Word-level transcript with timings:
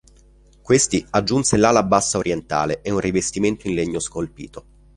Questi 0.63 1.05
aggiunse 1.11 1.57
l'ala 1.57 1.83
bassa 1.83 2.17
orientale 2.17 2.81
e 2.81 2.89
un 2.89 2.99
rivestimento 2.99 3.67
in 3.67 3.75
legno 3.75 3.99
scolpito. 3.99 4.65